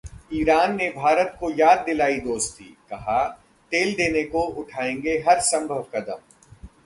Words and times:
Iran 0.33 0.75
ने 0.75 0.89
भारत 0.89 1.35
को 1.39 1.49
याद 1.51 1.83
दिलाई 1.85 2.15
दोस्ती, 2.19 2.63
कहा- 2.89 3.29
तेल 3.71 3.93
देने 3.95 4.23
को 4.23 4.41
उठाएंगे 4.41 5.11
हरसंभव 5.27 5.85
कदम 5.95 6.19